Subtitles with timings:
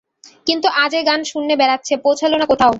[0.47, 2.69] কিন্তু আজ এ গান শূন্যে বেড়াচ্ছে, পৌঁছোল না কোথাও।